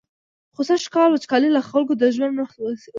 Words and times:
خو 0.53 0.61
سږکال 0.69 1.09
وچکالۍ 1.11 1.49
له 1.53 1.61
خلکو 1.69 1.93
د 1.97 2.03
ژوند 2.15 2.37
روح 2.39 2.51
ویستلی. 2.57 2.89